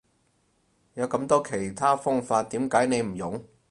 [0.95, 3.43] 有咁多其他方法點解你唔用？